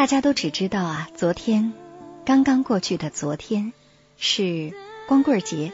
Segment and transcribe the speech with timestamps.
[0.00, 1.74] 大家都只知道啊，昨天
[2.24, 3.74] 刚刚过去的昨天
[4.16, 4.72] 是
[5.06, 5.72] 光棍节，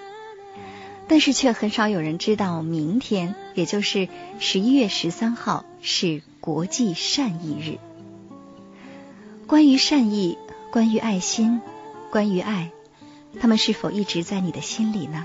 [1.07, 4.09] 但是却很少有人知道，明天也就是
[4.41, 7.79] 十一月十三号是国际善意日。
[9.47, 10.37] 关于善意，
[10.73, 11.61] 关于爱心，
[12.11, 12.73] 关于爱，
[13.39, 15.25] 他们是否一直在你的心里呢？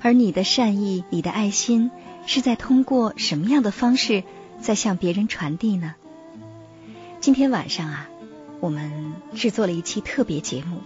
[0.00, 1.90] 而你的善意，你的爱心，
[2.26, 4.22] 是在通过什么样的方式
[4.60, 5.96] 在向别人传递呢？
[7.20, 8.08] 今天晚上啊，
[8.60, 10.82] 我们制作了一期特别节目。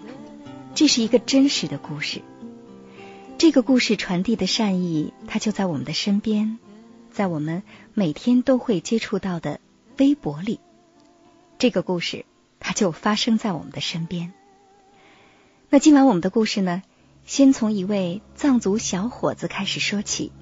[0.74, 2.22] 这是一个真实的故事。
[3.36, 6.58] 这个故事传递的善意，它就在我们的身边，
[7.10, 9.60] 在我们每天都会接触到的
[9.98, 10.58] 微博里。
[11.58, 12.24] 这个故事，
[12.60, 14.32] 它就发生在我们的身边。
[15.68, 16.82] 那今晚我们的故事呢，
[17.26, 20.32] 先从一位藏族小伙子开始说起。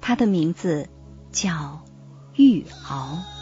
[0.00, 0.88] 他的名字
[1.30, 1.84] 叫
[2.34, 3.39] 玉敖。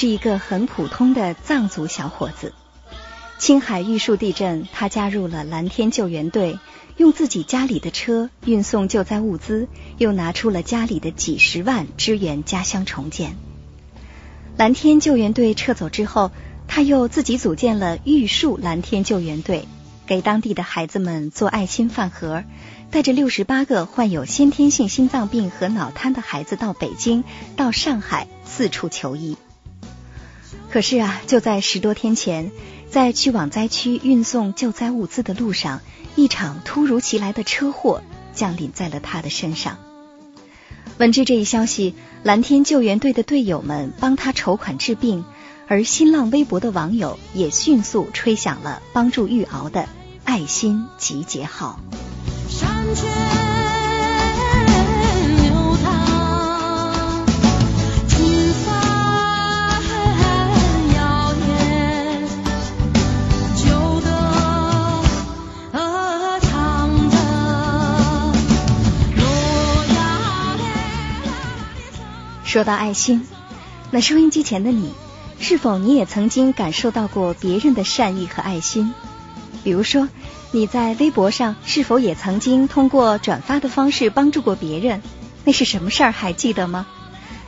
[0.00, 2.54] 是一个很普通的藏族小伙子。
[3.38, 6.58] 青海玉树地震，他加入了蓝天救援队，
[6.96, 9.68] 用自己家里的车运送救灾物资，
[9.98, 13.36] 又拿出了家里的几十万支援家乡重建。
[14.56, 16.30] 蓝天救援队撤走之后，
[16.66, 19.68] 他又自己组建了玉树蓝天救援队，
[20.06, 22.42] 给当地的孩子们做爱心饭盒，
[22.90, 27.22] 带着六十八个患有先天性心脏病和脑瘫的孩子到北京、
[27.54, 29.36] 到上海四处求医。
[30.70, 32.52] 可是啊，就在十多天前，
[32.88, 35.80] 在去往灾区运送救灾物资的路上，
[36.14, 39.78] 一场突如其来的车祸降临在了他的身上。
[40.98, 45.24] 闻知这一消息，蓝天救援队的队友们帮他筹款治病，
[45.66, 49.88] 而新浪微博的网友也迅速吹响了帮助玉鳌的
[50.24, 51.80] 爱心集结号。
[72.50, 73.28] 说到爱心，
[73.92, 74.92] 那收音机前的你，
[75.38, 78.92] 是否你也曾经感受到过别人的善意和爱心？
[79.62, 80.08] 比如说，
[80.50, 85.00] 你在微博上是否也曾经通过转发的方式帮助过别人？
[85.44, 86.10] 那是什么事儿？
[86.10, 86.88] 还记得吗？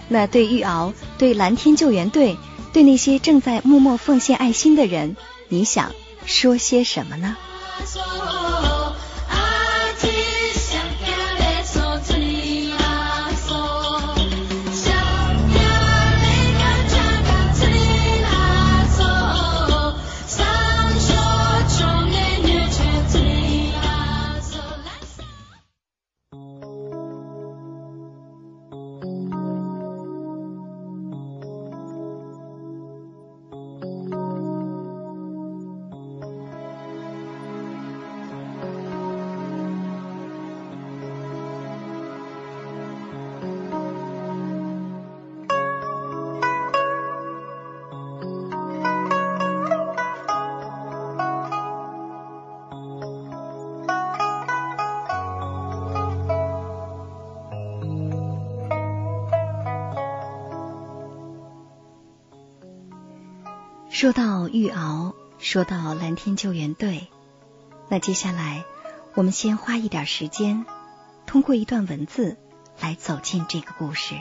[0.07, 2.39] 那对玉鳌、对蓝天救援队、
[2.73, 5.17] 对那些正在默默奉献爱心的人，
[5.49, 5.91] 你想
[6.27, 7.37] 说些什么呢？
[63.93, 67.09] 说到玉鳌，说到蓝天救援队，
[67.91, 68.65] 那接下来
[69.15, 70.65] 我们先花一点时间，
[71.27, 72.39] 通过一段文字
[72.81, 74.15] 来走进这个故事。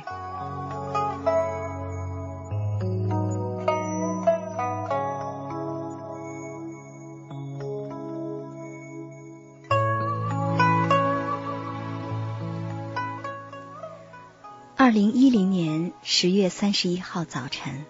[14.76, 17.86] 二零一零年十月三十一号早晨。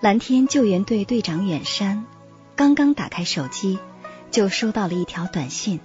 [0.00, 2.06] 蓝天救援队队长远山
[2.56, 3.78] 刚刚打开手机，
[4.30, 5.78] 就收到了一条短信，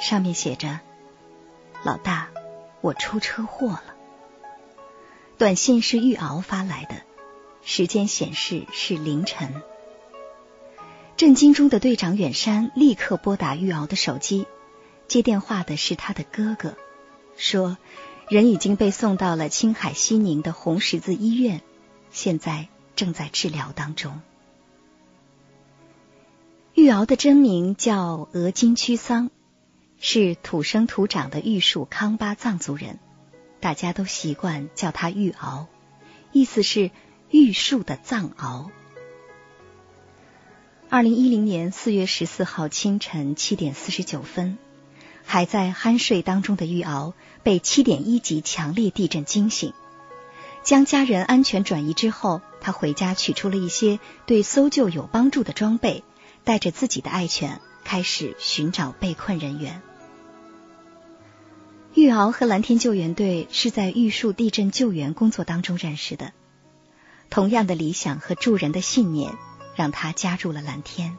[0.00, 0.78] 上面写着
[1.82, 2.28] ：“老大，
[2.80, 3.96] 我出车祸了。”
[5.36, 7.02] 短信是玉鳌发来的，
[7.64, 9.60] 时间显示是凌晨。
[11.16, 14.46] 震惊中的队长远山立刻拨打玉鳌的手机，
[15.08, 16.76] 接电话的是他的哥哥，
[17.36, 17.76] 说。
[18.28, 21.62] 人已经被送到了青海西宁的红十字医院，
[22.12, 22.68] 现在
[23.00, 24.20] 正在治疗当中。
[26.74, 29.30] 玉鳌的真名叫额金屈桑，
[29.98, 32.98] 是土生土长的玉树康巴藏族人，
[33.58, 35.64] 大家都习惯叫他玉鳌，
[36.30, 36.90] 意思是
[37.30, 38.68] 玉树的藏獒。
[40.90, 44.58] 二零一零年四月十四号清晨七点四十九分。
[45.24, 49.72] 还在酣睡当中的玉鳌被七点一级强烈地震惊醒，
[50.62, 56.04] 将家人安全转移之后，他回家取出了一些对搜救有帮助的装备，
[56.44, 59.82] 带着自己的爱犬开始寻找被困人员。
[61.94, 66.32] 玉鳌和蓝天救援队是在玉树地震救援工作当中认识的，
[67.30, 69.32] 同样的理想和助人的信念
[69.74, 71.16] 让他加入了蓝天。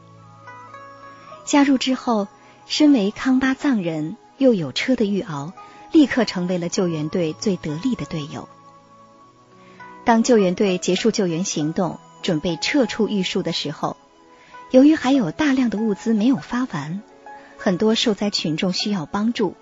[1.44, 2.28] 加入之后。
[2.64, 5.52] 身为康巴藏人又有车的玉鳌，
[5.90, 8.48] 立刻成为了救援队最得力的队友。
[10.04, 13.96] 当救援队结束救援行动，准备撤出玉树的时候，
[14.70, 17.02] 由于还有大量的物资没有发完，
[17.56, 19.54] 很多受灾群众需要帮助，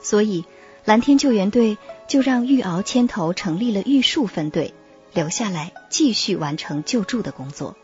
[0.00, 0.44] 所以
[0.84, 1.78] 蓝天救援队
[2.08, 4.74] 就让玉鳌牵头成立了玉树分队，
[5.14, 7.76] 留下来继续完成救助的工作。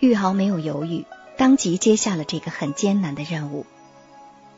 [0.00, 1.04] 玉鳌没有犹豫。
[1.36, 3.66] 当即接下了这个很艰难的任务，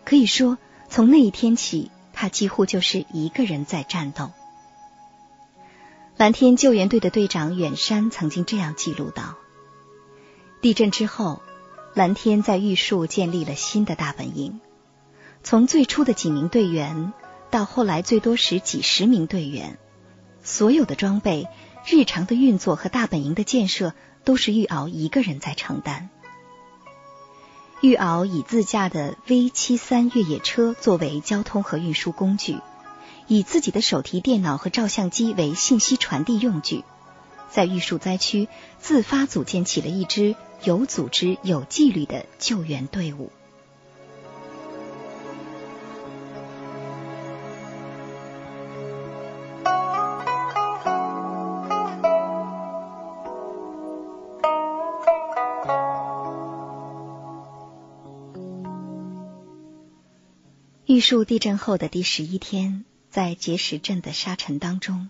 [0.04, 0.58] 可以说
[0.90, 4.30] 从那一天起，他几乎就是一个人在战斗。
[6.18, 9.34] 蓝天救援队的队长远山曾经这样记录道
[10.62, 11.42] ：“地震之后，
[11.92, 14.58] 蓝天在玉树建立了新的大本营，
[15.42, 17.12] 从最初的几名队员
[17.50, 19.76] 到后来最多时几十名队员，
[20.42, 21.48] 所有的装备、
[21.84, 23.92] 日常的运作和大本营的建设
[24.24, 26.08] 都是玉敖一个人在承担。”
[27.82, 32.56] 玉敖以自驾的 V 七三越野车作为交通和运输工具，
[33.28, 36.84] 以自己的手提电脑和照相机为信息传递用具，
[37.50, 43.32] 在玉树灾区自发组建起了一支有组织、有纪律的救援队伍。
[60.86, 62.84] 玉树地震后的第十一天，
[63.16, 65.08] 在碣石镇的沙尘当中，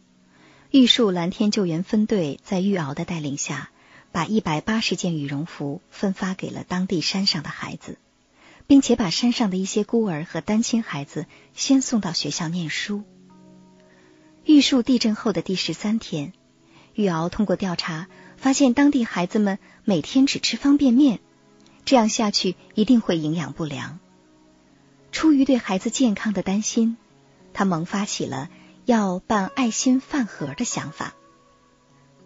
[0.71, 3.71] 玉树蓝天救援分队在玉鳌的带领下，
[4.13, 7.99] 把一百八十件羽绒服分发给了当地山上的孩子，
[8.69, 13.03] 并且把山上的一些孤儿和单亲孩子先送到学校念书。
[14.45, 16.33] 玉树地震后的第十三天，
[16.95, 18.07] 玉鳌通过调查
[18.37, 21.19] 发现，当地孩子们每天只吃方便面，
[21.85, 23.99] 这样下去一定会营养不良。
[25.11, 26.97] 出于对孩子健康的担心，
[27.57, 28.51] 他萌发起了
[28.85, 31.15] 要办爱心饭盒的想法，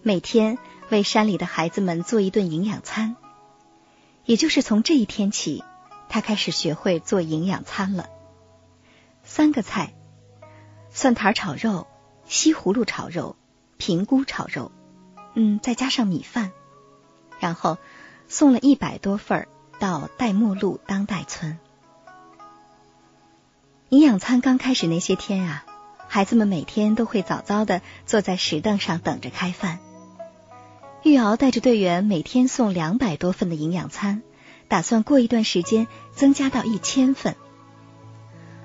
[0.03, 0.59] 每天
[0.89, 3.15] 为山里的孩子们做一顿营养餐。
[4.25, 5.63] 也就是从这一天起，
[6.09, 8.09] 他开始学会做营养餐了。
[9.23, 9.95] 三个菜：
[10.91, 11.87] 蒜苔炒肉、
[12.25, 13.37] 西葫芦炒肉、
[13.77, 14.73] 平菇炒肉，
[15.37, 16.51] 嗯，再加上米饭，
[17.39, 17.79] 然后
[18.27, 19.47] 送了一百多份
[19.79, 21.57] 到戴墨路当代村。
[23.91, 25.65] 营养餐刚开始那些天啊，
[26.07, 29.81] 孩子们每天都会早早的坐在石凳上等着开饭。
[31.03, 34.23] 玉瑶带着队员每天送两百多份的营养餐，
[34.69, 37.35] 打算过一段时间增加到一千份。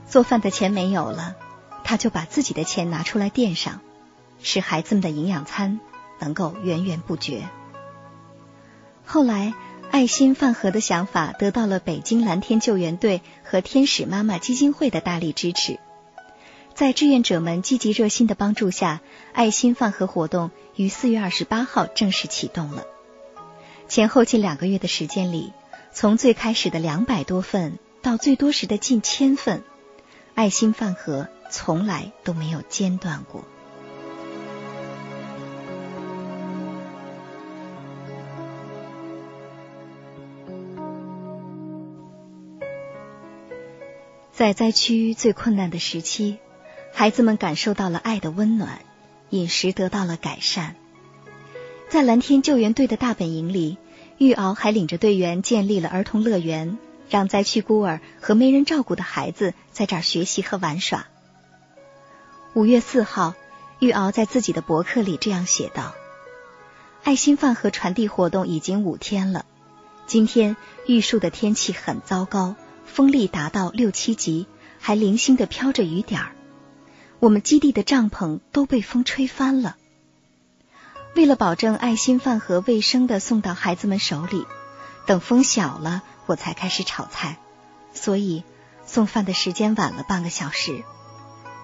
[0.07, 1.35] 做饭的钱没有了，
[1.83, 3.81] 他就把自己的钱拿出来垫上，
[4.43, 5.79] 使孩子们的营养餐
[6.19, 7.49] 能够源源不绝。
[9.07, 9.55] 后来。
[9.95, 15.79] 爱心饭盒的想法得到了北京蓝天救援队和天使妈妈基金会的大力支持。
[16.73, 18.99] 在志愿者们积极热心的帮助下，
[19.31, 22.83] 爱心饭盒活动于四月二十八号正式启动了。
[23.87, 25.53] 前后近两个月的时间里，
[25.93, 29.63] 从最开始的两百多份到最多时的近千份，
[30.33, 33.45] 爱心饭盒从来都没有间断过。
[44.35, 46.39] 在灾区最困难的时期，
[46.91, 48.79] 孩子们感受到了爱的温暖，
[49.29, 50.75] 饮食得到了改善。
[51.87, 53.77] 在蓝天救援队的大本营里，
[54.17, 56.77] 玉鳌还领着队员建立了儿童乐园，
[57.09, 61.07] 让灾区孤儿和没人照顾的孩子在这儿学习和玩耍。
[62.53, 63.35] 五月四号，
[63.79, 65.95] 玉鳌在自己的博客里这样写道
[67.05, 69.45] ：“爱心饭盒传递活动已经五天了，
[70.07, 74.47] 今天玉树的天气很糟糕，风力达到六七级，
[74.79, 76.31] 还零星的飘着雨点儿。
[77.19, 79.75] 我们基地的帐篷都被风吹翻了。”
[81.15, 84.45] 为了保证爱心饭盒卫生的送到孩子们手里，
[85.05, 87.37] 等风小了，我才开始炒菜，
[87.93, 88.43] 所以
[88.85, 90.83] 送饭的时间晚了半个小时。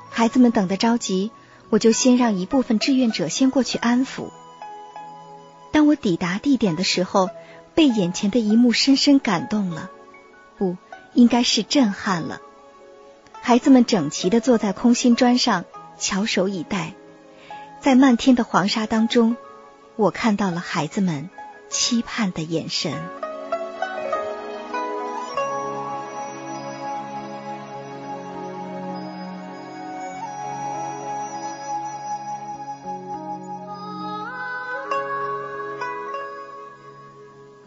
[0.10, 1.32] 孩子们等得着急，
[1.70, 4.30] 我就先让一部分志愿者先过去安抚。
[5.74, 7.30] 当我抵达地点的时候，
[7.75, 9.90] 被眼前的一幕深深感动了，
[10.58, 10.78] 不
[11.13, 12.41] 应该是震撼了。
[13.41, 15.65] 孩子们整齐的坐在空心砖上，
[15.98, 16.94] 翘首以待。
[17.80, 19.36] 在漫天的黄沙当中，
[19.96, 21.30] 我看到了孩子们
[21.70, 22.94] 期盼的眼神。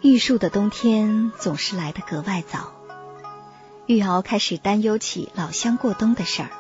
[0.01, 2.73] 玉树的冬天总是来得格外早，
[3.87, 6.51] 玉鳌开始担忧起老乡过冬的事儿。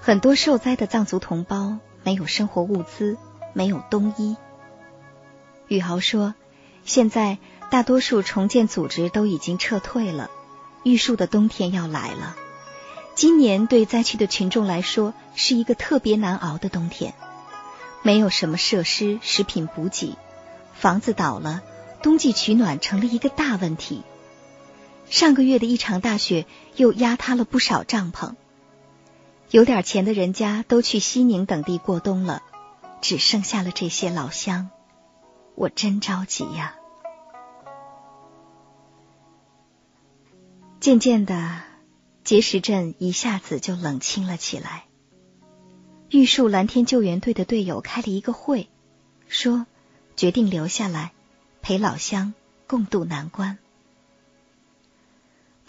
[0.00, 1.78] 很多受灾的藏族同胞。
[2.02, 3.18] 没有生活物资，
[3.52, 4.38] 没有冬衣。
[5.68, 6.34] 宇豪说
[6.82, 7.36] ：“现在
[7.70, 10.30] 大多数重建组织都已经撤退了，
[10.82, 12.36] 玉树的冬天要来了。
[13.14, 17.12] 今年对灾区的群众来说是一个特别难熬的冬天，
[18.00, 20.16] 没有什么设施、食品补给，
[20.72, 21.60] 房子倒了，
[22.02, 24.04] 冬季取暖成了一个大问题。
[25.10, 28.36] 上个月的一场大雪又压塌了不少帐篷。”
[29.50, 32.40] 有点钱的人家都去西宁等地过冬了，
[33.00, 34.70] 只剩下了这些老乡，
[35.56, 36.76] 我真着急呀。
[40.78, 41.62] 渐渐的，
[42.24, 44.84] 碣石镇一下子就冷清了起来。
[46.10, 48.68] 玉树蓝天救援队的队友开了一个会，
[49.26, 49.66] 说
[50.14, 51.10] 决定留下来
[51.60, 52.34] 陪老乡
[52.68, 53.58] 共度难关。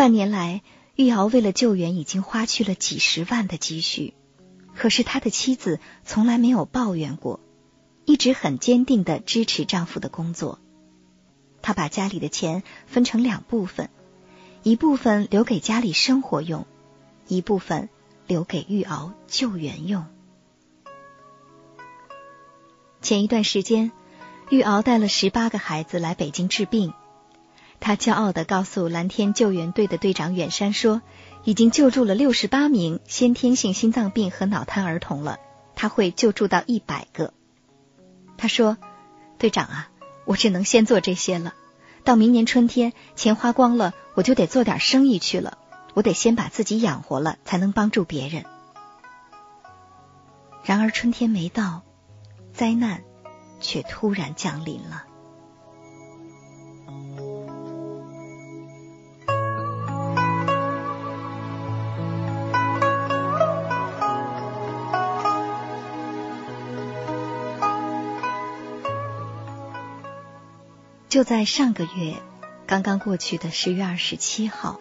[0.01, 0.63] 半年来。
[0.95, 4.15] 玉瑶为了救援已经花去了几十万的积蓄，
[4.75, 7.39] 可是他的妻子从来没有抱怨过，
[8.05, 10.57] 一直很坚定的支持丈夫的工作。
[11.61, 13.91] 她把家里的钱分成两部分，
[14.63, 16.65] 一部分留给家里生活用，
[17.27, 17.87] 一部分
[18.25, 20.05] 留给玉瑶救援用。
[23.03, 23.91] 前一段时间，
[24.49, 26.91] 玉瑶带了十八个孩子来北京治病。
[27.81, 31.01] 他骄傲的告诉蓝天救援队的队长远山说
[31.43, 35.39] ：“已经救助了六十八名先天性心脏病和脑瘫儿童了，
[35.75, 37.33] 他会救助到一百个。”
[38.37, 38.77] 他说
[39.39, 39.89] ：“队长啊，
[40.25, 41.55] 我只能先做这些了。
[42.03, 45.57] 到明年春天钱花光了，我就得做点生意去了。
[45.95, 48.45] 我得先把自己养活了，才能帮助别人。”
[50.63, 51.81] 然而春天没到，
[52.53, 53.03] 灾难
[53.59, 55.05] 却突然降临了。
[71.11, 72.15] 就在上个月，
[72.65, 74.79] 刚刚过去的十月二十七号，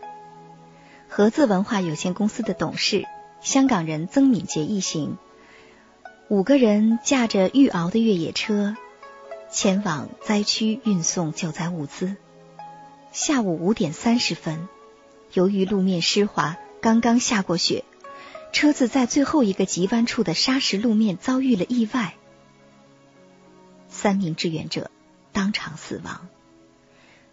[1.09, 3.05] 盒子文化有限公司的董事
[3.41, 5.19] 香港人曾敏杰一行
[6.29, 8.77] 五个人驾着玉鳌的越野车
[9.51, 12.15] 前往灾区运送救灾物资。
[13.11, 14.69] 下午五点三十分，
[15.33, 17.83] 由于路面湿滑，刚刚下过雪，
[18.53, 22.15] 车子在最后一个急弯处的砂石路面遭遇了意外，
[23.89, 24.93] 三名志愿者。
[25.41, 26.29] 当场死亡，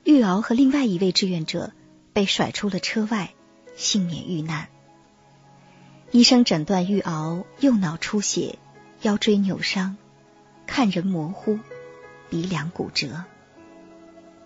[0.05, 1.73] 玉鳌和另外一位志愿者
[2.13, 3.33] 被甩出了车外，
[3.75, 4.69] 幸免遇难。
[6.11, 8.59] 医生诊断玉鳌右脑出血，
[9.01, 9.97] 腰椎扭伤，
[10.65, 11.59] 看人模糊，
[12.29, 13.25] 鼻梁骨折。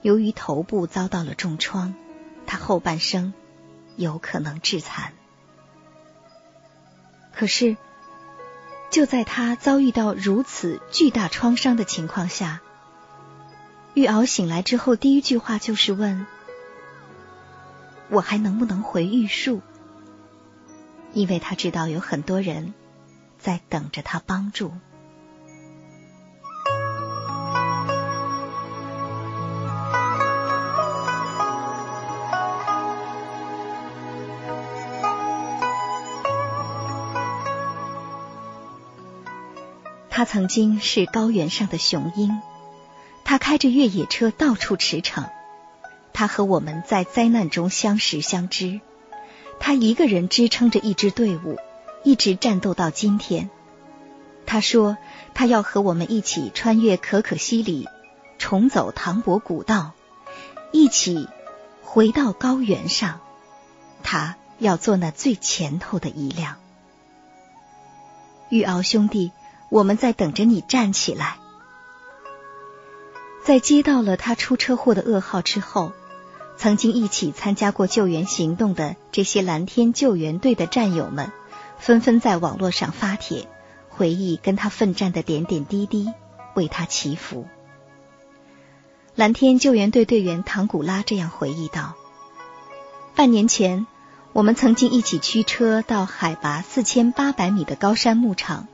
[0.02, 1.94] 由于头部遭到了重创，
[2.48, 3.32] 他后半生
[3.96, 5.14] 有可能致残。
[7.32, 7.78] 可是，
[8.90, 12.60] 就在他遭遇到如此巨大创伤的情况下。
[13.94, 16.26] 玉敖醒来之后，第一句话就是问
[18.10, 19.62] ：“我还能不能回玉树？”
[21.14, 22.74] 因为他知道有很多人
[23.38, 24.72] 在等着他帮助。
[40.10, 42.42] 他曾经是高原上的雄鹰，
[43.32, 45.30] 他开着越野车到处驰骋，
[46.12, 48.82] 他和我们在灾难中相识相知，
[49.58, 51.58] 他一个人支撑着一支队伍，
[52.04, 53.50] 一直战斗到今天。
[54.46, 54.98] 他说
[55.34, 57.88] 他要和我们一起穿越可可西里，
[58.38, 59.94] 重走唐伯古道，
[60.74, 61.30] 一起
[61.82, 63.22] 回到高原上。
[64.04, 66.58] 他要做那最前头的一辆。
[68.50, 69.32] 玉敖兄弟，
[69.70, 71.38] 我们在等着你站起来。
[73.44, 75.92] 在接到了他出车祸的噩耗之后，
[76.58, 81.32] 曾经一起参加过救援行动的这些蓝天救援队的战友们，
[81.80, 83.48] 纷纷在网络上发帖，
[83.90, 86.12] 回忆跟他奋战的点点滴滴，
[86.54, 87.48] 为他祈福。
[89.16, 91.96] 蓝天救援队队员唐古拉这样回忆道
[93.16, 93.88] ：“半年前。”
[94.34, 98.70] 我们曾经一起驱车到海拔四千八百米的高山牧场，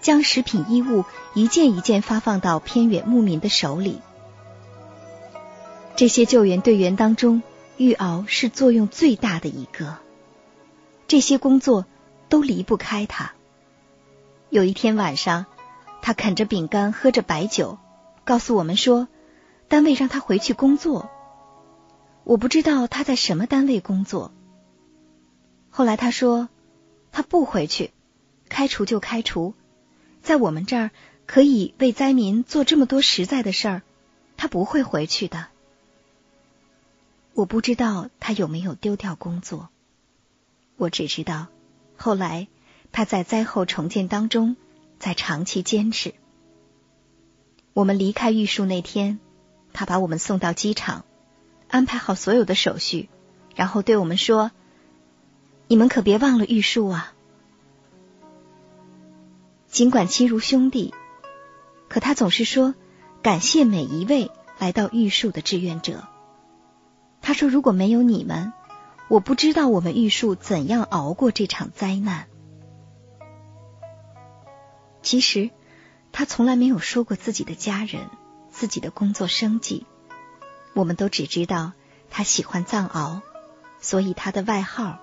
[0.00, 1.04] 将食品衣物
[1.34, 4.00] 一件一件发放到偏远牧民的手里。
[5.96, 7.42] 这些救援队员当中，
[7.76, 9.98] 玉鳌是作用最大的一个。
[11.06, 11.86] 这些工作
[12.28, 13.32] 都离不开他。
[14.48, 15.46] 有一天晚上，
[16.00, 17.78] 他啃着饼干，喝着白酒，
[18.24, 19.08] 告诉我们说，
[19.68, 21.10] 单位让他回去工作。
[22.24, 24.32] 我不知道他在什么单位工作。
[25.68, 26.48] 后来他说，
[27.12, 27.92] 他不回去，
[28.48, 29.54] 开除就开除，
[30.22, 30.90] 在我们这儿
[31.26, 33.82] 可以为灾民做这么多实在的事儿，
[34.36, 35.46] 他不会回去的。
[37.34, 39.68] 我不知道他有没有丢掉工作，
[40.76, 41.46] 我只知道
[41.96, 42.48] 后来
[42.92, 44.56] 他在灾后重建当中
[44.98, 46.14] 在长期坚持。
[47.72, 49.20] 我们离开玉树那天，
[49.72, 51.04] 他把我们送到机场，
[51.68, 53.08] 安排好所有的手续，
[53.54, 54.50] 然后对我们说。
[55.68, 57.14] 你们可别忘了玉树啊！
[59.70, 60.92] 尽管亲如兄弟，
[61.88, 62.74] 可他总是说
[63.22, 66.08] 感谢每一位来到玉树的志愿者。
[67.22, 68.52] 他说：“如果没有你们，
[69.08, 72.26] 我不知道我们玉树怎样熬过这场灾难。”
[75.02, 75.50] 其实，
[76.10, 78.10] 他从来没有说过自己的家人、
[78.50, 79.86] 自己的工作生计。
[80.74, 81.72] 我们都只知道
[82.10, 83.20] 他喜欢藏獒，
[83.80, 84.98] 所以他的外号。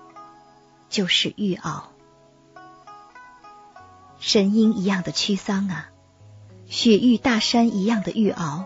[0.90, 1.84] 就是玉獒，
[4.20, 5.90] 神鹰一样的屈桑啊，
[6.66, 8.64] 雪域大山一样的玉鳌，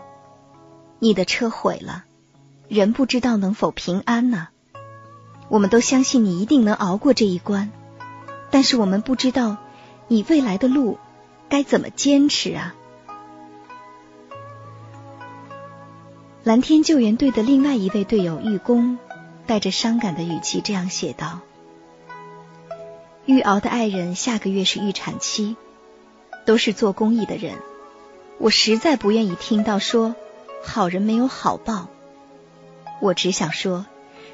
[0.99, 2.05] 你的车毁了，
[2.67, 4.49] 人不知道能否平安呢？
[5.49, 7.71] 我们都相信你一定能熬过这一关，
[8.49, 9.57] 但是我们不知道
[10.07, 10.97] 你未来的路
[11.49, 12.75] 该怎么坚持啊！
[16.43, 18.97] 蓝天救援队的另外一位队友玉工，
[19.45, 21.41] 带着伤感的语气这样写道。
[23.25, 25.55] 玉敖的爱人下个月是预产期，
[26.45, 27.55] 都是做公益的人，
[28.37, 30.13] 我实在不愿意听到说
[30.61, 31.87] 好人没有好报。
[32.99, 33.85] 我只想说，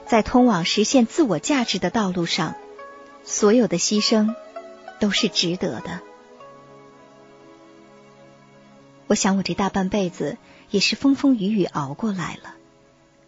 [0.08, 2.56] 在通往实现自我价值的道路上，
[3.23, 4.34] 所有的牺牲
[4.99, 6.02] 都是值得的。
[9.06, 10.38] 我想，我这大半辈子
[10.71, 12.56] 也是风风雨雨熬过来了，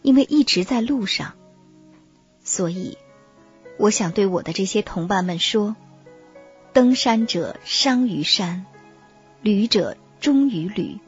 [0.02, 1.34] 因为一直在路上，
[2.44, 2.98] 所以。
[3.82, 5.76] 我想对我的这些同伴们说：
[6.72, 8.68] 登山者伤于山，
[9.42, 11.00] 旅者忠于旅。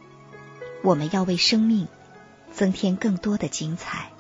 [0.84, 1.88] 我们要为生命
[2.52, 4.13] 增添更多的精彩。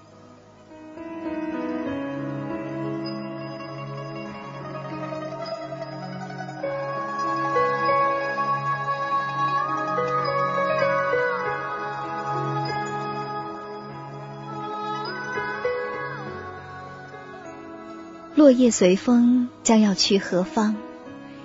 [18.43, 20.75] 落叶随风，将要去何方？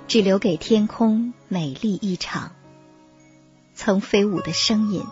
[0.09, 2.51] 只留给天空美丽一场。
[3.77, 5.05] 曾飞舞的声音，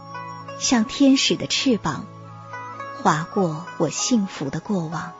[0.58, 2.04] 像天使的翅膀，
[3.00, 5.12] 划过我幸福的过往。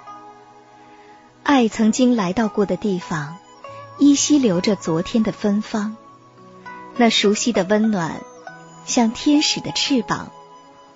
[1.45, 3.37] 爱曾经来到过的地方，
[4.01, 5.97] 依稀留着昨天的芬芳。
[6.97, 8.23] 那熟悉的温暖，
[8.85, 10.33] 像天使的翅膀，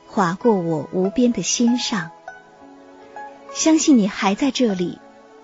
[0.08, 2.10] 划过我无边的心上。
[3.54, 4.98] 相信你还在这里。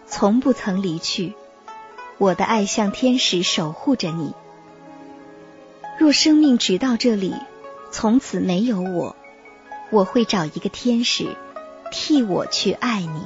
[0.09, 1.35] 从不曾离去，
[2.19, 4.35] 我的爱像天使守护着你。
[5.99, 7.35] 若生命直到这里，
[7.91, 9.17] 从此没有我，
[9.91, 11.37] 我会找一个天使
[11.91, 13.23] 替我去爱你。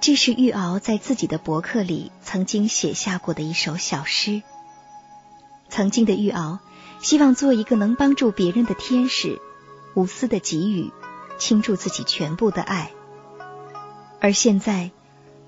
[0.00, 4.42] 这是玉敖在自己的博客里曾经写下过的一首小诗。
[5.68, 6.60] 曾经的玉敖
[7.00, 9.40] 希望做一个能帮助别人的天使，
[9.94, 10.92] 无私的给予，
[11.38, 12.92] 倾注自己全部的爱。
[14.20, 14.90] 而现在，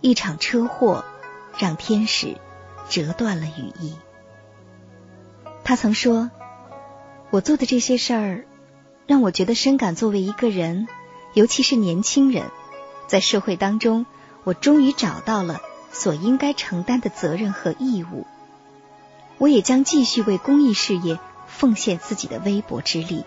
[0.01, 1.05] 一场车祸
[1.59, 2.37] 让天使
[2.89, 3.97] 折断了羽翼。
[5.65, 6.31] 他曾说
[7.31, 8.45] ：“我做的这些事儿，
[9.07, 10.87] 让我觉得深感作为一个人，
[11.35, 12.45] 尤其是年轻人，
[13.07, 14.07] 在社会当中，
[14.45, 15.61] 我终于找到了
[15.93, 18.27] 所应该承担的责任和义务。
[19.39, 23.25] 我也将继续为公益事业奉献自己的微薄之力。”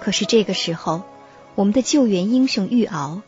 [0.00, 1.02] 可是这个时候，
[1.54, 3.22] 我们的救援英雄玉鳌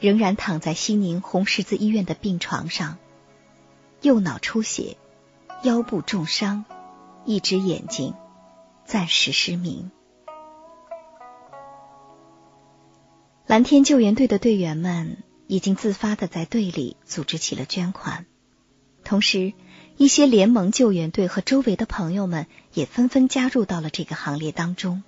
[0.00, 2.98] 仍然躺在西宁红十字医院的病床上，
[4.00, 4.96] 右脑出血，
[5.62, 6.64] 腰部重伤，
[7.24, 8.14] 一只眼睛
[8.84, 9.90] 暂时失明。
[13.46, 18.26] 蓝天救援队的队员们已经自发的在队里组织起了捐款，
[19.04, 19.54] 同时，
[19.96, 25.02] 一些联盟救援队和周围的朋友们也纷纷加入到了这个行列当中。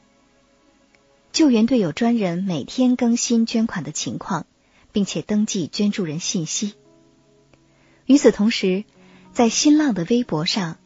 [1.33, 4.46] 救援队有专人每天更新捐款的情况，
[4.92, 6.74] 并且登记捐助人信息。
[8.07, 8.85] 与此同时，
[9.33, 10.79] 在新浪的微博上，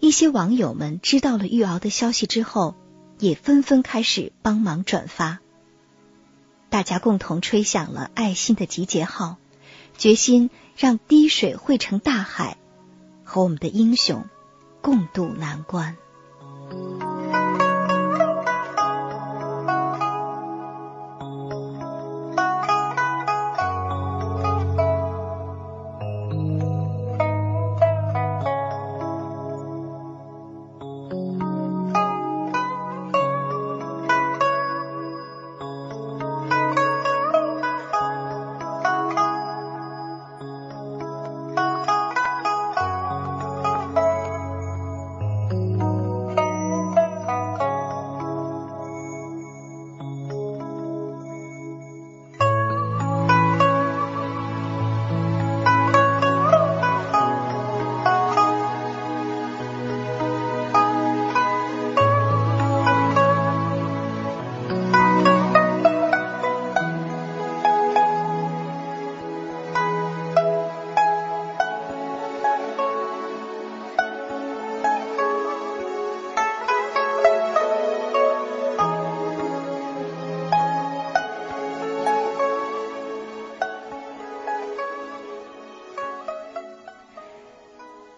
[0.00, 2.74] 一些网友们知道了玉敖的消息之后，
[3.18, 5.38] 也纷纷开始帮忙转发。
[6.68, 9.36] 大家共同吹响了爱心的集结号，
[9.96, 12.58] 决心让滴水汇成大海，
[13.24, 14.24] 和我们的英雄
[14.82, 15.96] 共度难关。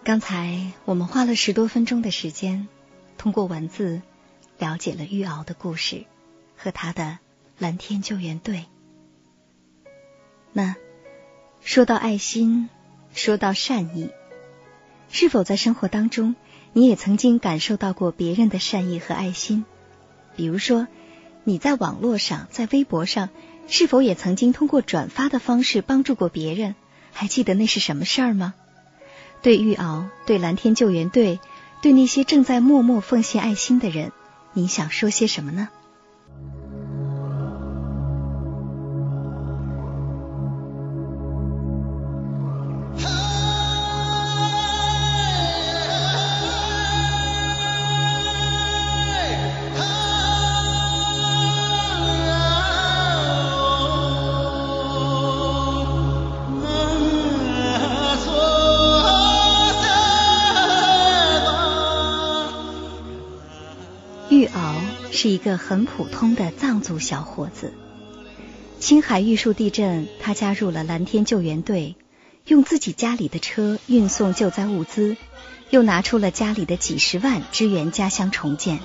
[0.08, 2.66] 刚才我们花了十多分钟的时间，
[3.18, 4.00] 通过文字
[4.56, 6.06] 了解了玉敖的故事
[6.56, 7.18] 和他的
[7.58, 8.64] 蓝天救援队。
[10.54, 10.76] 那
[11.60, 12.70] 说到爱心，
[13.12, 14.08] 说到善意，
[15.10, 16.36] 是否在生活当中
[16.72, 19.66] 你也曾经感受到过别人的善意和爱心？
[20.36, 20.88] 比如说
[21.44, 23.28] 你在网络上，在微博上，
[23.68, 26.76] 是否也曾经通过转发的方式帮助过别人？
[27.12, 28.54] 还记得那是什么事儿吗？
[29.42, 31.40] 对玉敖，对蓝天救援队，
[31.80, 34.12] 对那些正在默默奉献爱心的人，
[34.52, 35.68] 你想说些什么呢？
[65.58, 67.74] 很普通的藏族小伙子。
[68.80, 71.96] 青海玉树地震，他加入了蓝天救援队，
[72.46, 75.16] 用自己家里的车运送救灾物资，
[75.70, 78.78] 又拿出了家里的几十万支援家乡重建。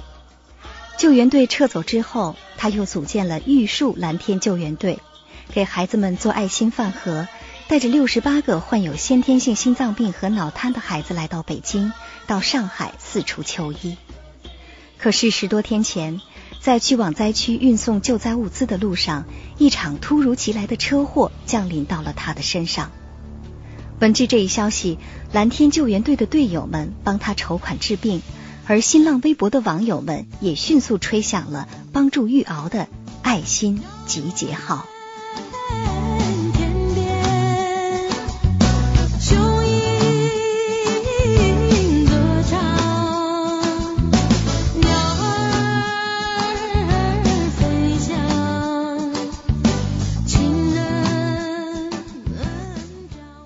[0.97, 4.99] 救援队撤走之后，他又组建了玉树蓝天救援队，
[5.53, 7.27] 给孩子们做爱心饭盒，
[7.67, 11.93] 带着六十八个患有先天性心脏病和脑瘫的孩子来到北京，
[12.25, 13.97] 到上海四处求医。
[14.97, 16.21] 可是十多天前，
[16.63, 19.25] 在去往灾区运送救灾物资的路上，
[19.57, 22.89] 一场突如其来的车祸降临到了他的身上。
[23.99, 24.97] 闻知这一消息，
[25.33, 28.21] 蓝天救援队的队友们帮他筹款治病，
[28.65, 32.87] 而新浪微博的网友们也迅速吹响了帮助玉敖的
[33.23, 34.85] 爱心集结号。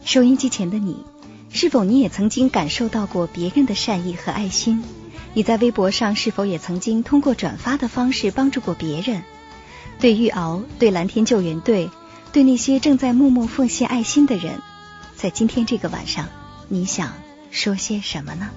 [0.08, 1.04] 收音机前的你，
[1.52, 4.82] 是否你也曾经感受到过别人的善意和爱心？
[5.34, 9.24] 你在微博上是否也曾经通过转发的方式帮助过别人？
[10.00, 11.90] 对玉敖，对蓝天救援队，
[12.32, 14.62] 对那些正在默默奉献爱心的人，
[15.18, 16.30] 在今天这个晚上，
[16.70, 17.12] 你想
[17.52, 18.50] 说些什么呢？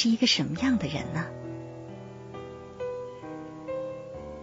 [0.00, 1.26] 是一个什么样的人呢？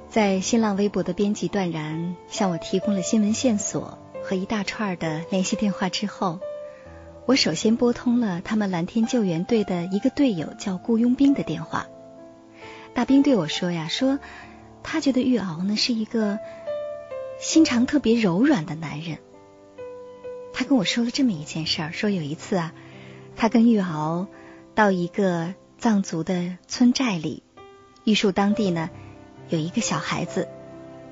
[0.09, 6.41] 在新浪微博的编辑段然向我提供了新闻线索和一大串的联系电话之后，
[7.25, 11.87] 我首先拨通了他们蓝天救援队的一个队友叫顾庸兵的电话。
[12.93, 14.19] 大兵对我说呀，说
[14.83, 16.37] 他觉得玉鳌呢是一个
[17.39, 19.19] 心肠特别柔软的男人。
[20.51, 22.73] 他跟我说了这么一件事儿，说有一次啊，
[23.37, 24.27] 他跟玉鳌
[24.75, 27.43] 到一个藏族的村寨里，
[28.03, 28.89] 玉树当地呢
[29.47, 30.49] 有一个小孩子，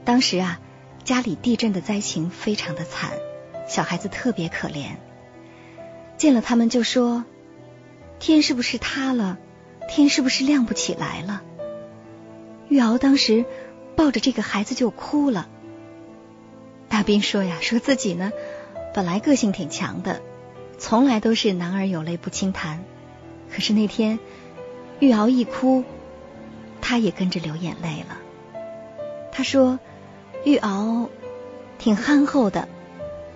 [0.04, 0.60] 当时啊
[1.06, 3.12] 家里地震的灾情非常的惨，
[3.66, 4.98] 小孩子特别可怜，
[6.18, 7.24] 见了他们就说
[8.20, 9.38] ：“天是不是塌了？
[9.88, 11.42] 天是不是亮不起来了？”
[12.68, 13.46] 玉敖当时
[13.96, 15.48] 抱着这个孩子就哭了。
[16.90, 18.34] 大兵说呀，说自己呢
[18.94, 20.22] 本来个性挺强的，
[20.78, 22.84] 从来都是男儿有泪不轻弹。
[23.54, 24.18] 可是那天
[25.00, 25.84] 玉鳌一哭，
[26.82, 28.18] 他也跟着流眼泪了。
[29.32, 29.80] 他说
[30.44, 31.10] 玉鳌
[31.78, 32.68] 挺憨厚的，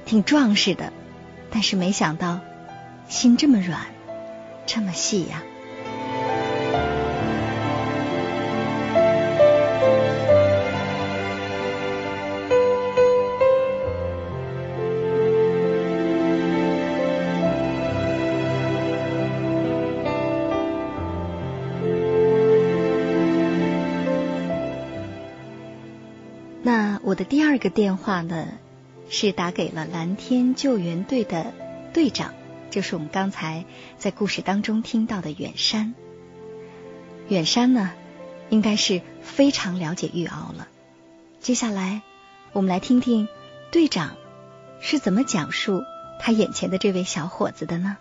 [0.05, 0.91] 挺壮实的，
[1.51, 2.39] 但是没想到
[3.07, 3.81] 心这么软，
[4.65, 5.43] 这么细呀。
[27.17, 28.47] 的第二个电话呢，
[29.09, 31.51] 是打给了蓝天救援队的
[31.91, 32.35] 队长，
[32.69, 33.65] 就是我们刚才
[33.97, 35.95] 在故事当中听到的远山。
[37.27, 37.91] 远山呢，
[38.49, 40.67] 应该是非常了解玉敖了。
[41.41, 42.03] 接下来，
[42.53, 43.27] 我们来听听
[43.71, 44.15] 队长
[44.79, 45.81] 是怎么讲述
[46.19, 47.97] 他眼前的这位小伙子的呢？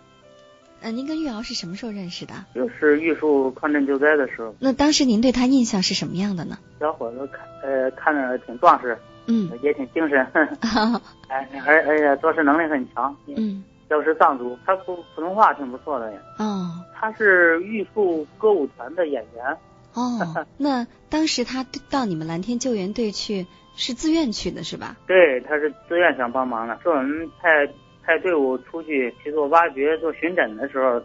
[0.81, 2.33] 呃，您跟玉瑶是什么时候认识的？
[2.53, 4.55] 就是玉树抗震救灾的时候。
[4.59, 6.57] 那当时您对他印象是什么样的呢？
[6.79, 10.19] 小伙子看呃看着挺壮实，嗯，也挺精神，
[11.29, 16.19] 哎，而而且做事能力很强，嗯，又是藏族，他普普通话挺不错的呀。
[16.37, 19.57] 哦，他是玉树歌舞团的演员。
[19.93, 24.95] 哦， 那当时他到你们蓝天救援队去是自愿去的是吧？
[25.07, 27.67] 对，他是自愿想帮忙的，是我们派。
[28.07, 30.99] 带队伍出去去做挖掘、做巡诊的时候，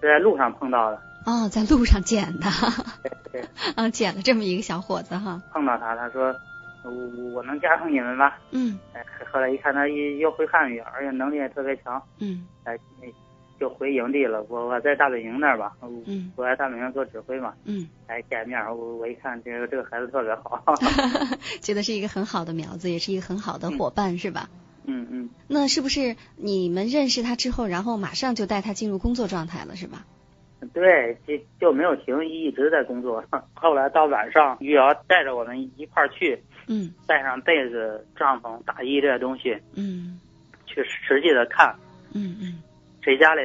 [0.00, 1.00] 在路上碰到的。
[1.26, 2.48] 哦，在路上捡的。
[3.30, 3.44] 对。
[3.76, 5.42] 啊，捡了这么一个小伙子哈。
[5.52, 6.34] 碰到他，他说
[6.82, 6.90] ：“我
[7.34, 8.78] 我能加上你们吧？”嗯。
[8.94, 12.00] 哎，后来一看他又会汉语，而且能力也特别强。
[12.20, 12.46] 嗯。
[12.64, 12.78] 哎，
[13.60, 14.42] 就回营地了。
[14.48, 15.72] 我我在大本营那儿吧。
[15.82, 16.32] 嗯。
[16.36, 17.52] 我在大本营做指挥嘛。
[17.64, 17.86] 嗯。
[18.06, 20.62] 哎，见面我我一看这个这个孩子特别好。
[21.60, 24.48] 觉得是一个很好的苗子，也是一个很好的伙伴，是吧？
[24.86, 30.06] 嗯嗯，那是不是你们认识他之后，然后马上就带他进入工作状态了，是吧？
[30.72, 33.22] 对，就就没有停，一直在工作。
[33.54, 40.18] 后来到晚上，玉瑶带着我们一块儿去，嗯，带上被子、帐篷、大衣这些东西，嗯，
[40.66, 41.76] 去实际的看，
[42.14, 42.62] 嗯嗯，
[43.02, 43.42] 谁家里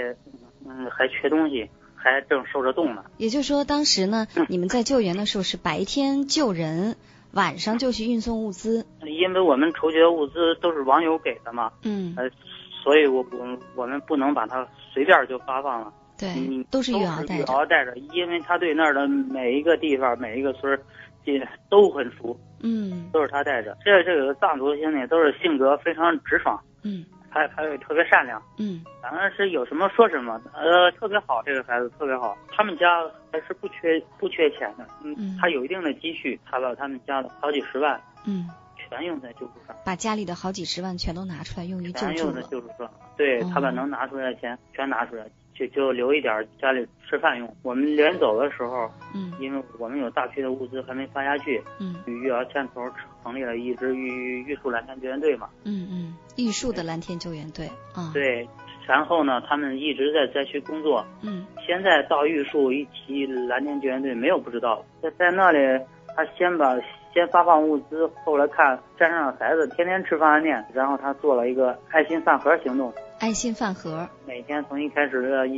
[0.66, 3.04] 嗯还缺东西，还正受着冻呢。
[3.18, 6.96] 也就是说，当时呢，你们在救援的时候是白天救人。
[7.34, 12.30] 晚上就去运送物资，因为我们筹集的物资都是网友给的嘛，嗯，呃，
[12.84, 16.30] 所以我我我们不能把它随便就发放了，对，
[16.70, 20.80] 都是玉鳌带着，带着，因为他对那儿的每一个地方、每一个村儿，
[21.70, 23.78] 都很熟，嗯，都是他带着。
[23.86, 27.06] 这这个藏族兄弟都是性格非常直爽，嗯。
[27.32, 32.38] 还还有特别善良，嗯，反正是有什么说什么，呃，特别好，这个孩子特别好。
[32.50, 45.26] 他们家还是不缺不缺钱的，嗯，他有一定的积蓄，他把他们家的好几十万，嗯，全用在救助上，把家里的好几十万全都拿出来用于救助全用在救助上，对他把能拿出来的钱全拿出来。
[45.68, 47.56] 就就留一点家里吃饭用。
[47.64, 52.82] 我们临走的时候，嗯，因为我们有大批的物资还没发下去，嗯，与玉瑶牵头
[53.24, 58.48] 成立了一支玉玉树蓝天救援队嘛，嗯嗯，玉树的蓝天救援队啊，对，
[58.88, 65.58] 然后呢，他们一直在灾区工作，嗯，现在到玉树一提蓝天救援队，没有不知道，在在那里，
[66.16, 66.76] 他先把
[67.14, 72.92] 先发放物资，后来看山上的孩子天天吃方便面，然后他做了一个爱心饭盒行动。
[73.22, 75.54] 爱心饭盒，每天从一开始的一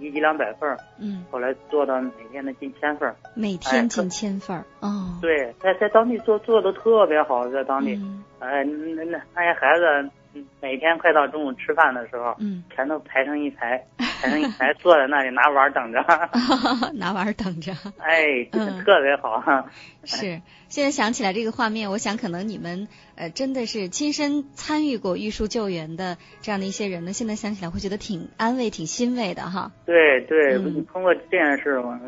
[0.00, 8.00] 一一两百份嗯，后来做到每天的近千份每天近千份哦，对，在在当地做做的特别好，在当地，
[8.38, 10.10] 哎，那那那些孩子
[10.60, 16.04] 每天快到中午吃饭的时候，嗯，全都排成一排，排成一排坐在那里拿碗等着，
[16.94, 17.72] 拿碗等着。
[17.98, 19.42] 哎，特别好。
[20.04, 29.70] 是，现在想起来这个画面，我想可能你们呃真的是亲身参与过玉树救援的这样的一些人呢，现在想起来会觉得挺安慰、挺欣慰的哈。
[29.84, 30.58] 对对，
[30.92, 31.98] 通过这件事，我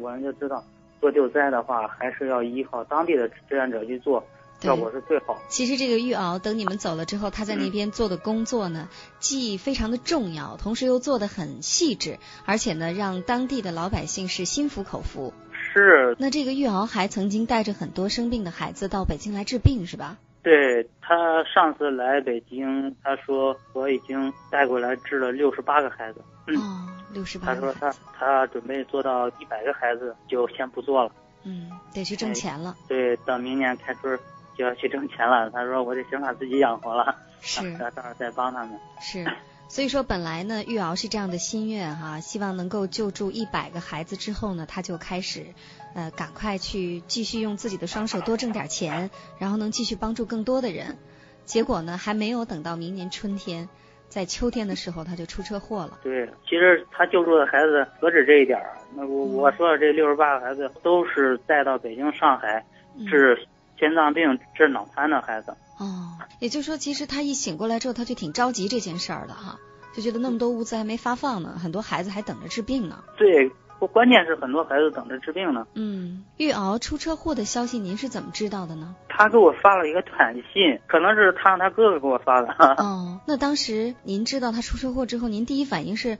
[0.00, 0.62] 我们就知道，
[1.00, 4.24] 做救灾的话，还是要依靠当地的志愿者去做。
[4.64, 5.40] 效果是最好。
[5.48, 15.32] 其实这个玉鳌等你们走了之后，他在那边做的工作呢，既非常的重要，同时又做的很细致，而且呢，让当地的老百姓是心服口服。
[15.52, 16.16] 是。
[16.18, 20.16] 那这个玉鳌还曾经带着很多生病的孩子到北京来治病，是吧？
[20.42, 26.20] 对他上次来北京，他说我已经带过来治了六十八个孩子。
[26.48, 27.54] 哦，六十八。
[27.54, 31.10] 他说他他准备做到一百个孩子，就先不做了。
[31.44, 32.76] 嗯，得去挣钱了。
[32.86, 34.18] 对，等明年开春。
[34.56, 38.78] 就要去挣钱了，他说我得先把自己养活了，是， 到时候再帮他们。
[39.00, 39.24] 是，
[39.68, 45.46] 所以说本来呢，玉瑶是这样的心愿哈，希望能够救助一百个孩子之后呢，他就开始，
[45.94, 50.96] 呃，赶快去继续用自己的双手多挣点钱，然后能继续帮助更多的人。
[51.44, 53.68] 结果呢，还没有等到明年春天，
[54.08, 55.98] 在秋天的时候他就出车祸了。
[56.04, 62.64] 对，其实他救助的孩子何止这一点儿，那我我说的这六十八个孩子都是带到北京、上海
[63.10, 63.46] 治。
[63.78, 69.58] 心脏病治脑瘫的孩子哦，也就是说，其实他一醒过来之后，他就挺着急这件事儿的哈，
[69.94, 73.02] 就觉得那么多物资还没发放呢，很多孩子还等着治病呢。
[73.16, 73.50] 对，
[73.92, 75.66] 关键是很多孩子等着治病呢。
[75.74, 78.94] 嗯，玉敖出车祸的消息您是怎么知道的呢？
[79.08, 82.48] 他给我发了一个短信，可能是他让他哥哥给我发的。
[82.78, 86.18] 哦，那当时您知道他出车祸之后，您第一反应是？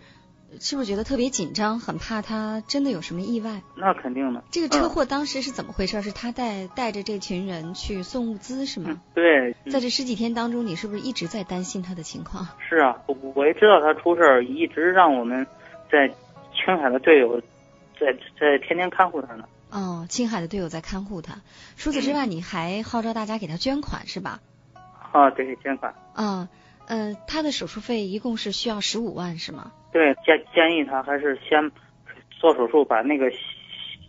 [0.60, 3.62] 是不是觉得特别紧张，很怕他真的有什么意外？
[3.76, 4.42] 那肯定的。
[4.50, 6.00] 这个车祸当时是怎么回事？
[6.02, 9.00] 是他带带着这群人去送物资是吗？
[9.14, 9.54] 对。
[9.70, 12.46] 在这十几天当中，你是不是一直在担心他的情况？
[12.68, 15.46] 是啊，我我也知道他出事儿，一直让我们
[15.90, 16.08] 在
[16.54, 17.40] 青海的队友
[17.98, 19.44] 在在天天看护他呢。
[19.70, 21.40] 哦，青海的队友在看护他。
[21.76, 24.40] 除此之外， 你还号召大家给他捐款是吧？
[25.10, 25.94] 啊，对，捐款。
[26.14, 26.48] 啊，
[26.86, 29.72] 呃，他的手术费一共是需要十五万是吗？
[29.92, 31.70] 对，建建议他还是先
[32.30, 33.30] 做手术，把那个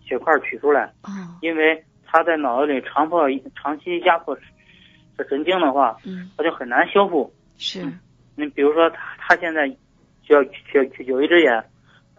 [0.05, 0.91] 血块取出来。
[1.01, 4.38] 啊，因为他在脑子里长迫长期压迫
[5.17, 7.33] 这神经的话，嗯，他就很难修复。
[7.57, 7.85] 是，
[8.35, 9.67] 你比如说他他现在
[10.23, 11.53] 需要需有一只眼，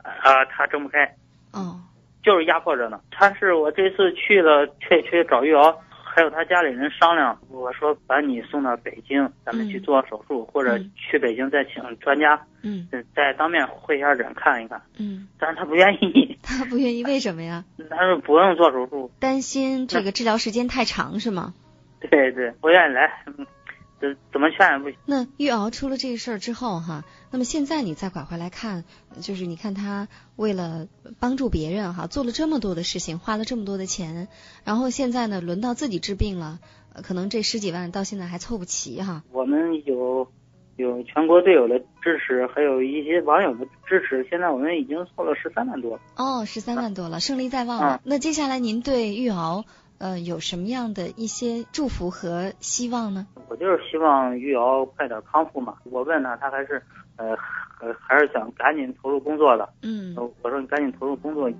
[0.03, 1.05] 啊，他睁不开。
[1.53, 1.81] 哦，
[2.23, 3.01] 就是压迫着呢。
[3.11, 5.81] 他是我这次去了去去找玉瑶。
[6.17, 17.67] 还有他家里人商量，我说把你送到北京，咱们去做手术，或者去北京再请专家，嗯，再当面会一下诊看一看，嗯， 但是他不愿意， 他不愿意，为什么呀？
[17.91, 21.53] 他说不用做手术，担心这个治疗时间太长是吗？
[22.01, 23.23] 对对，不愿意来。
[23.99, 24.99] 怎怎么劝也不行。
[25.07, 28.85] 那玉瑶出了这个事儿之后哈，那么现在你再拐回来看，
[29.21, 30.87] 就是你看他为了
[31.19, 34.29] 帮助别人哈，做了这么多的事情，花了这么多的钱，
[34.65, 36.61] 然后现在呢轮到自己治病了，
[37.03, 39.23] 可能这十几万到现在还凑不齐哈。
[39.33, 40.27] 我们有
[40.77, 46.01] 有全国队友的支持，还有一些网友的支持，现在我们已经凑了十三万多了。
[46.17, 48.01] 哦，十三万多了，胜利在望了。
[48.05, 49.65] 那接下来您对玉瑶？
[49.99, 53.27] 呃，有什么样的一些祝福和希望呢？
[53.49, 55.77] 我就是希望玉瑶快点康复嘛。
[55.85, 56.83] 我问他，他还是
[57.17, 57.37] 呃，
[58.01, 59.69] 还是想赶紧投入工作的。
[59.83, 61.51] 嗯，我说你赶紧投入工作。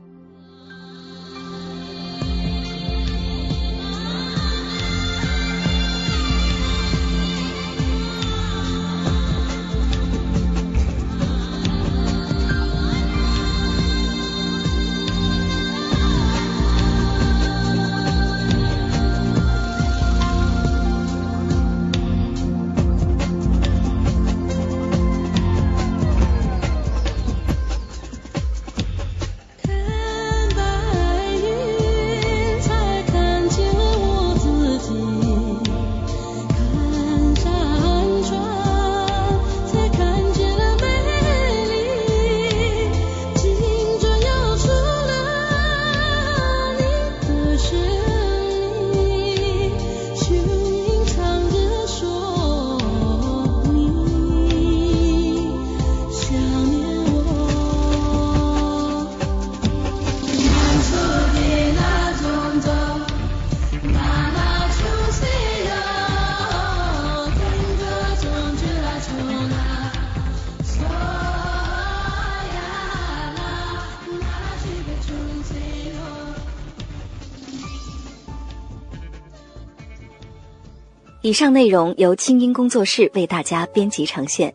[81.27, 84.55] 以上内容由清音工作室为大家编辑呈现。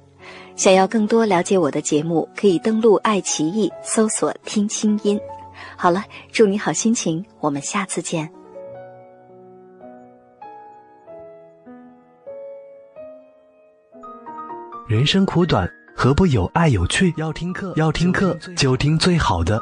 [0.56, 5.20] 想要更多了解我的节目，可以登录爱奇艺搜索“听清音”。
[5.76, 6.02] 好了，
[6.32, 8.32] 祝你好心情，我们下次见。
[14.88, 17.14] 人生苦短，何不有爱有趣？
[17.18, 19.62] 要听课，要听课就听最好的。